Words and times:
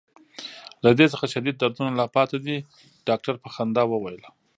له 0.83 0.89
دې 0.97 1.05
څخه 1.13 1.25
شدید 1.33 1.55
دردونه 1.57 1.91
لا 1.99 2.05
پاتې 2.15 2.37
دي. 2.45 2.57
ډاکټر 3.07 3.35
په 3.43 3.49
خندا 3.53 3.83
وویل. 3.87 4.23